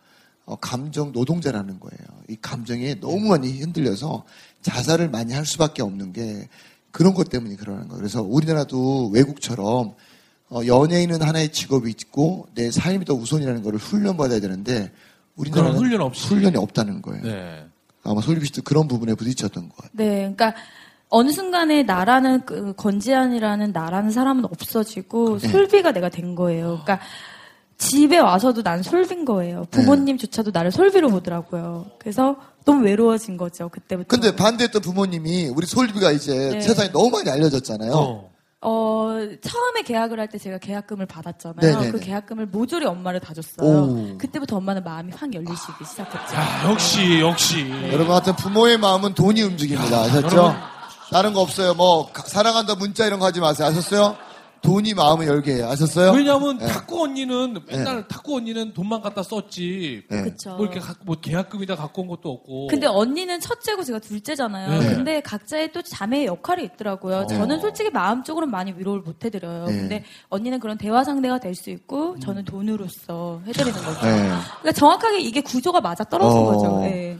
어, 0.45 0.55
감정 0.55 1.11
노동자라는 1.11 1.79
거예요. 1.79 2.23
이 2.29 2.37
감정에 2.41 2.95
너무 2.95 3.27
많이 3.29 3.59
흔들려서 3.59 4.25
자살을 4.61 5.09
많이 5.09 5.33
할 5.33 5.45
수밖에 5.45 5.81
없는 5.81 6.13
게 6.13 6.47
그런 6.93 7.15
것 7.15 7.29
때문에 7.29 7.55
그러는 7.55 7.87
거예요. 7.87 7.97
그래서 7.97 8.21
우리나라도 8.21 9.09
외국처럼 9.09 9.95
어, 10.49 10.61
연예인은 10.65 11.23
하나의 11.23 11.51
직업이 11.51 11.89
있고 11.89 12.47
내 12.53 12.69
삶이 12.69 13.03
더 13.05 13.15
우선이라는 13.15 13.63
거를 13.63 13.79
훈련받아야 13.79 14.39
되는데 14.39 14.91
우리나라는 15.35 15.75
훈련 15.75 16.01
없이. 16.01 16.27
훈련이 16.27 16.55
없다는 16.55 17.01
거예요. 17.01 17.23
네. 17.23 17.65
아마 18.03 18.21
솔리비 18.21 18.45
씨도 18.45 18.61
그런 18.61 18.87
부분에 18.87 19.15
부딪혔던 19.15 19.69
것 19.69 19.75
같아요. 19.75 19.91
네, 19.93 20.15
그러니까 20.19 20.53
어느 21.09 21.31
순간에 21.31 21.81
나라는 21.81 22.45
그 22.45 22.73
건지안이라는 22.75 23.71
나라는 23.71 24.11
사람은 24.11 24.45
없어지고 24.45 25.39
네. 25.39 25.47
솔비가 25.47 25.93
내가 25.93 26.09
된 26.09 26.35
거예요. 26.35 26.79
그러니까 26.83 26.99
집에 27.89 28.17
와서도 28.19 28.63
난 28.63 28.81
솔비인 28.83 29.25
거예요. 29.25 29.65
부모님조차도 29.71 30.51
나를 30.53 30.71
솔비로 30.71 31.09
보더라고요. 31.09 31.85
그래서 31.99 32.35
너무 32.65 32.85
외로워진 32.85 33.37
거죠 33.37 33.69
그때부터. 33.69 34.07
근데 34.07 34.35
반대했던 34.35 34.81
부모님이 34.81 35.47
우리 35.55 35.65
솔비가 35.65 36.11
이제 36.11 36.49
네. 36.53 36.61
세상에 36.61 36.91
너무 36.91 37.09
많이 37.09 37.29
알려졌잖아요. 37.29 37.91
어. 37.93 38.33
어, 38.65 39.09
처음에 39.41 39.81
계약을 39.85 40.17
할 40.21 40.27
때 40.29 40.37
제가 40.37 40.57
계약금을 40.57 41.05
받았잖아요. 41.05 41.59
네네네. 41.59 41.91
그 41.91 41.99
계약금을 41.99 42.45
모조리 42.45 42.85
엄마를 42.85 43.19
다 43.19 43.33
줬어요. 43.33 43.67
오. 43.67 44.17
그때부터 44.17 44.55
엄마는 44.55 44.83
마음이 44.85 45.11
확 45.13 45.33
열리시기 45.33 45.83
시작했죠. 45.85 46.33
야, 46.35 46.69
역시, 46.71 47.19
역시. 47.19 47.69
여러분 47.91 48.11
하여튼 48.13 48.33
부모의 48.37 48.77
마음은 48.77 49.13
돈이 49.15 49.41
움직입니다. 49.41 50.03
아셨죠? 50.03 50.27
여러분. 50.37 50.53
다른 51.11 51.33
거 51.33 51.41
없어요. 51.41 51.73
뭐 51.73 52.09
가- 52.13 52.23
사랑한다 52.25 52.75
문자 52.75 53.05
이런 53.05 53.19
거 53.19 53.25
하지 53.25 53.41
마세요. 53.41 53.67
아셨어요? 53.67 54.15
돈이 54.63 54.93
마음을 54.93 55.27
열게 55.27 55.55
해요. 55.55 55.67
아셨어요? 55.69 56.11
왜냐하면 56.13 56.57
네. 56.57 56.65
탁구 56.67 57.03
언니는 57.03 57.59
맨날 57.67 58.07
탁구 58.07 58.37
언니는 58.37 58.73
돈만 58.73 59.01
갖다 59.01 59.21
썼지. 59.21 60.03
네. 60.09 60.23
그쵸. 60.23 60.51
뭐 60.55 60.61
이렇게 60.65 60.79
가- 60.79 60.95
뭐 61.03 61.17
계약금이다 61.19 61.75
갖고 61.75 62.01
온 62.03 62.07
것도 62.07 62.31
없고. 62.31 62.67
근데 62.67 62.87
언니는 62.87 63.41
첫째고 63.41 63.83
제가 63.83 63.99
둘째잖아요. 63.99 64.79
네. 64.79 64.95
근데 64.95 65.21
각자의 65.21 65.73
또 65.73 65.81
자매의 65.81 66.27
역할이 66.27 66.63
있더라고요. 66.63 67.27
저는 67.27 67.59
솔직히 67.59 67.89
마음적으로는 67.89 68.49
많이 68.51 68.71
위로를 68.71 69.01
못 69.01 69.23
해드려요. 69.25 69.65
네. 69.65 69.77
근데 69.77 70.03
언니는 70.29 70.59
그런 70.61 70.77
대화 70.77 71.03
상대가 71.03 71.39
될 71.39 71.53
수 71.53 71.69
있고 71.69 72.17
저는 72.19 72.45
돈으로서 72.45 73.41
해드리는 73.45 73.73
거죠. 73.73 74.01
네. 74.07 74.17
그러니까 74.61 74.71
정확하게 74.73 75.19
이게 75.19 75.39
구조가 75.41 75.81
맞아 75.81 76.03
떨어진 76.03 76.39
어. 76.39 76.45
거죠. 76.45 76.81
예. 76.85 77.17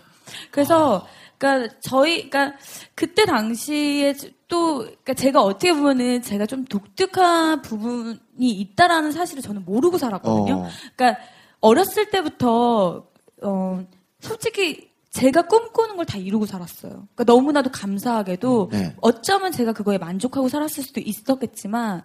그래서 0.49 1.05
그러니까 1.43 1.75
저희 1.81 2.29
그러니까 2.29 2.57
그때 2.95 3.25
당시에 3.25 4.15
또 4.47 4.77
그러니까 4.79 5.13
제가 5.13 5.41
어떻게 5.41 5.73
보면은 5.73 6.21
제가 6.21 6.45
좀 6.45 6.63
독특한 6.63 7.61
부분이 7.61 8.17
있다라는 8.39 9.11
사실을 9.11 9.43
저는 9.43 9.65
모르고 9.65 9.97
살았거든요. 9.97 10.53
어. 10.55 10.67
그러니까 10.95 11.21
어렸을 11.59 12.09
때부터 12.09 13.05
어 13.41 13.85
솔직히 14.21 14.89
제가 15.11 15.43
꿈꾸는 15.43 15.97
걸 15.97 16.05
다 16.05 16.17
이루고 16.17 16.45
살았어요. 16.45 16.91
그러니까 17.13 17.23
너무나도 17.25 17.71
감사하게도 17.71 18.69
네. 18.71 18.95
어쩌면 19.01 19.51
제가 19.51 19.73
그거에 19.73 19.97
만족하고 19.97 20.47
살았을 20.47 20.81
수도 20.81 21.01
있었겠지만 21.01 22.03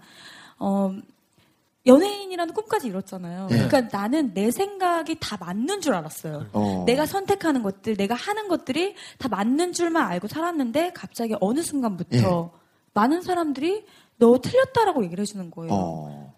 어 0.59 0.93
연예인이라는 1.89 2.55
꿈까지 2.55 2.89
이뤘잖아요. 2.89 3.47
네. 3.51 3.67
그러니까 3.69 3.99
나는 3.99 4.33
내 4.35 4.51
생각이 4.51 5.17
다 5.21 5.37
맞는 5.41 5.81
줄 5.81 5.95
알았어요. 5.95 6.47
어. 6.53 6.85
내가 6.87 7.07
선택하는 7.07 7.63
것들, 7.63 7.97
내가 7.97 8.15
하는 8.15 8.47
것들이 8.49 8.95
다 9.19 9.29
맞는 9.29 9.73
줄만 9.73 10.07
알고 10.07 10.29
살았는데 10.29 10.93
갑자기 10.95 11.35
어느 11.41 11.63
순간부터 11.63 12.53
많은 12.95 13.23
사람들이 13.23 13.85
너 14.19 14.39
틀렸다라고 14.41 15.05
얘기를 15.05 15.23
해주는 15.23 15.51
거예요. 15.51 15.73
어. 15.73 16.35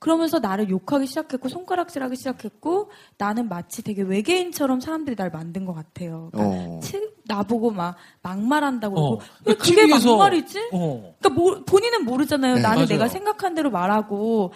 그러면서 0.00 0.38
나를 0.38 0.68
욕하기 0.70 1.06
시작했고 1.06 1.48
손가락질하기 1.48 2.14
시작했고 2.14 2.88
나는 3.18 3.48
마치 3.48 3.82
되게 3.82 4.02
외계인처럼 4.02 4.78
사람들이 4.80 5.16
날 5.16 5.28
만든 5.30 5.64
것 5.66 5.74
같아요. 5.74 6.28
그러니까 6.32 6.56
어. 6.56 6.80
치- 6.80 7.10
나보고 7.26 7.72
막 7.72 7.96
막말한다고 8.22 8.96
어. 8.96 9.02
그러고 9.18 9.22
왜 9.44 9.54
그게 9.54 9.74
TV에서 9.74 10.10
막말이지? 10.16 10.70
어. 10.72 11.14
그러니까 11.18 11.28
모- 11.30 11.64
본인은 11.64 12.04
모르잖아요. 12.04 12.54
네, 12.54 12.60
나는 12.62 12.76
맞아요. 12.76 12.86
내가 12.86 13.08
생각한 13.08 13.56
대로 13.56 13.70
말하고 13.70 14.52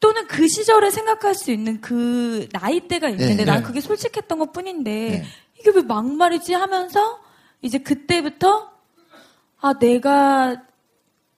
또는 0.00 0.26
그 0.26 0.46
시절에 0.46 0.90
생각할 0.90 1.34
수 1.34 1.50
있는 1.50 1.80
그 1.80 2.48
나이대가 2.52 3.08
있는데 3.08 3.36
네, 3.36 3.44
난 3.44 3.58
네. 3.58 3.62
그게 3.62 3.80
솔직했던 3.80 4.38
것 4.38 4.52
뿐인데 4.52 4.90
네. 4.92 5.24
이게 5.58 5.70
왜 5.74 5.82
막말이지 5.82 6.54
하면서 6.54 7.20
이제 7.62 7.78
그때부터 7.78 8.70
아 9.60 9.78
내가 9.78 10.62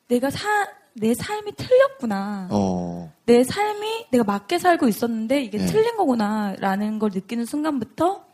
내가 0.09 0.29
사, 0.29 0.69
내 0.93 1.15
삶이 1.15 1.53
틀렸구나. 1.57 2.49
어. 2.51 3.13
내 3.25 3.45
삶이 3.45 4.07
내가 4.11 4.25
맞게 4.25 4.59
살고 4.59 4.89
있었는데 4.89 5.43
이게 5.43 5.59
네. 5.59 5.67
틀린 5.67 5.97
거구나라는 5.97 6.99
걸 6.99 7.11
느끼는 7.15 7.47
순간부터 7.47 8.25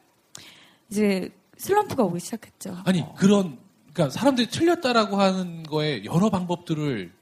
이제 0.90 1.30
슬럼프가 1.56 2.02
오기 2.04 2.18
시작했죠. 2.18 2.78
아니 2.84 3.04
그런 3.16 3.58
그러니까 3.92 4.18
사람들이 4.18 4.48
틀렸다라고 4.48 5.16
하는 5.16 5.62
거에 5.62 6.04
여러 6.04 6.30
방법들을 6.30 7.12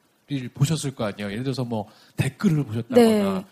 보셨을 0.54 0.94
거 0.94 1.04
아니에요. 1.04 1.30
예를 1.32 1.44
들어서 1.44 1.64
뭐 1.64 1.86
댓글을 2.16 2.64
보셨다거나 2.64 2.94
네. 3.40 3.44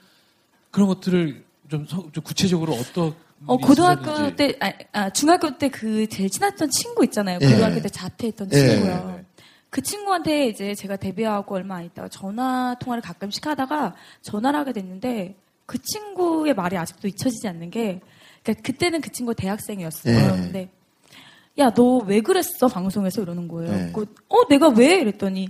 그런 0.71 0.89
것들을 0.89 1.45
좀, 1.69 1.87
서- 1.87 2.09
좀 2.13 2.25
구체적으로 2.25 2.73
어떤 2.75 3.15
어, 3.47 3.57
고등학교 3.57 4.11
있으셨는지. 4.11 4.37
때, 4.37 4.57
아, 4.61 4.73
아, 4.93 5.11
중학교 5.11 5.59
때 5.59 5.69
그 5.69 6.07
제일 6.09 6.31
친했던 6.31 6.71
친구 6.71 7.05
있잖아요. 7.05 7.39
예. 7.43 7.47
고등학교 7.47 7.81
때 7.81 7.89
자퇴했던 7.89 8.51
예. 8.53 8.57
친구요. 8.69 9.21
그 9.69 9.81
친구한테 9.83 10.49
이제 10.49 10.75
제가 10.75 10.97
데뷔하고 10.97 11.55
얼마 11.55 11.77
안 11.77 11.85
있다가 11.87 12.09
전화 12.09 12.77
통화를 12.79 13.03
가끔씩 13.03 13.47
하다가 13.47 13.95
전화를 14.21 14.59
하게 14.61 14.73
됐는데 14.75 15.35
그 15.67 15.79
친구의 15.83 16.55
말이 16.55 16.77
아직도 16.77 17.09
잊혀지지 17.09 17.49
않는 17.49 17.71
게 17.71 18.01
그러니까 18.43 18.63
그때는 18.63 19.01
그 19.01 19.11
친구가 19.11 19.35
대학생이었어요. 19.37 20.15
예. 20.15 20.29
근데 20.41 20.71
야, 21.59 21.71
너 21.71 21.99
왜 22.07 22.21
그랬어? 22.21 22.69
방송에서 22.69 23.23
이러는 23.23 23.49
거예요. 23.49 23.73
예. 23.89 23.93
그, 23.93 24.07
어, 24.29 24.47
내가 24.49 24.69
왜? 24.69 25.01
이랬더니 25.01 25.49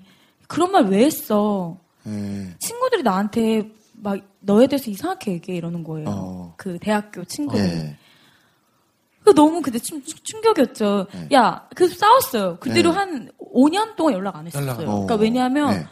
그런 0.49 0.71
말 0.73 0.85
왜 0.87 1.05
했어? 1.05 1.79
예. 2.07 2.55
친구들이 2.59 3.03
나한테 3.03 3.71
막 3.95 4.19
너에 4.41 4.67
대해서 4.67 4.91
이상하게 4.91 5.33
얘기해 5.35 5.57
이러는 5.59 5.85
거예요. 5.85 6.09
어. 6.09 6.55
그 6.57 6.79
대학교 6.81 7.25
친구들이. 7.25 7.63
예. 7.65 7.97
그 9.25 9.33
너무 9.35 9.63
그때 9.63 9.79
충, 9.79 10.03
충격이었죠. 10.03 11.07
네. 11.13 11.29
야, 11.33 11.69
그래서 11.77 11.95
싸웠어요. 11.95 12.57
그 12.59 12.73
뒤로 12.73 12.91
네. 12.91 12.97
한 12.97 13.31
5년 13.39 13.95
동안 13.95 14.15
연락 14.15 14.35
안 14.37 14.47
했었어요. 14.47 14.67
연락 14.69 14.81
안 14.81 14.87
그러니까 14.87 15.15
어. 15.15 15.17
왜냐하면 15.19 15.71
네. 15.71 15.87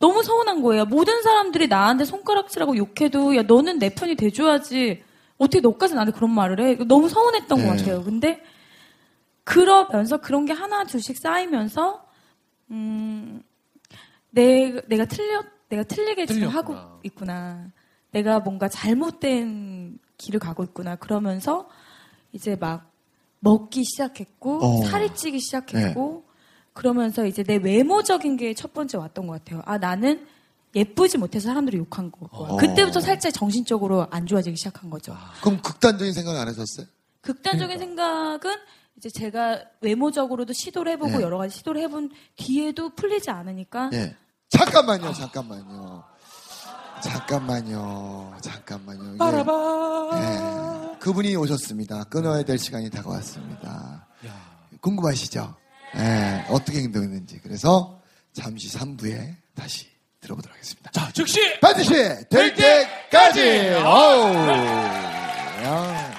너무 0.00 0.24
서운한 0.24 0.60
거예요. 0.60 0.84
모든 0.84 1.22
사람들이 1.22 1.68
나한테 1.68 2.04
손가락질하고 2.04 2.76
욕해도 2.76 3.36
야 3.36 3.42
너는 3.42 3.78
내 3.78 3.90
편이 3.90 4.16
돼줘야지. 4.16 5.04
어떻게 5.38 5.60
너까지 5.60 5.94
나한테 5.94 6.12
그런 6.12 6.32
말을 6.32 6.60
해? 6.60 6.74
너무 6.86 7.08
서운했던 7.08 7.58
네. 7.58 7.64
것 7.64 7.76
같아요. 7.76 8.02
근데 8.02 8.42
그러면서 9.44 10.16
그런 10.16 10.44
게 10.44 10.52
하나 10.52 10.84
둘씩 10.84 11.18
쌓이면서 11.18 12.04
음, 12.70 13.42
내, 14.34 14.80
내가 14.88 15.04
틀려 15.04 15.42
내가 15.68 15.82
틀리게 15.84 16.26
지금 16.26 16.48
틀렸구나. 16.50 16.78
하고 16.80 17.00
있구나. 17.04 17.70
내가 18.10 18.40
뭔가 18.40 18.68
잘못된 18.68 19.98
길을 20.18 20.40
가고 20.40 20.62
있구나. 20.64 20.96
그러면서 20.96 21.68
이제 22.32 22.56
막 22.56 22.90
먹기 23.40 23.84
시작했고 23.84 24.64
어. 24.64 24.84
살이 24.86 25.12
찌기 25.14 25.38
시작했고 25.40 26.24
그러면서 26.72 27.26
이제 27.26 27.42
내 27.42 27.56
외모적인 27.56 28.36
게 28.36 28.54
첫 28.54 28.72
번째 28.72 28.98
왔던 28.98 29.26
것 29.26 29.34
같아요. 29.44 29.62
아 29.64 29.78
나는 29.78 30.26
예쁘지 30.74 31.18
못해서 31.18 31.48
사람들이 31.48 31.76
욕한 31.78 32.10
거고 32.10 32.44
어. 32.44 32.56
그때부터 32.56 33.00
살짝 33.00 33.32
정신적으로 33.32 34.06
안 34.10 34.26
좋아지기 34.26 34.56
시작한 34.56 34.90
거죠. 34.90 35.16
그럼 35.42 35.60
극단적인 35.62 36.12
생각 36.12 36.36
안 36.36 36.48
했었어요? 36.48 36.86
극단적인 37.20 37.78
생각은 37.78 38.54
이제 38.96 39.08
제가 39.10 39.62
외모적으로도 39.80 40.52
시도를 40.52 40.92
해보고 40.92 41.18
네. 41.18 41.22
여러 41.22 41.38
가지 41.38 41.56
시도를 41.58 41.80
해본 41.82 42.10
뒤에도 42.36 42.90
풀리지 42.94 43.30
않으니까 43.30 43.90
예. 43.92 44.16
잠깐만요, 44.56 45.12
잠깐만요. 45.12 46.04
잠깐만요, 47.02 48.34
잠깐만요. 48.40 49.16
예. 50.14 50.98
그분이 51.00 51.36
오셨습니다. 51.36 52.04
끊어야 52.04 52.42
될 52.44 52.58
시간이 52.58 52.90
다가왔습니다. 52.90 54.06
궁금하시죠? 54.80 55.54
예, 55.96 56.44
어떻게 56.48 56.80
행동했는지. 56.82 57.40
그래서 57.42 58.00
잠시 58.32 58.68
3부에 58.76 59.34
다시 59.54 59.86
들어보도록 60.20 60.54
하겠습니다. 60.56 60.90
자, 60.92 61.10
즉시 61.12 61.40
반드시 61.60 61.92
될 62.28 62.54
때까지! 62.54 63.74
어우. 63.84 64.34
야. 65.64 66.13